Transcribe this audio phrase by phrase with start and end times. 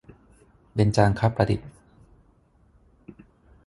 [0.73, 1.69] เบญจางคประดิษฐ์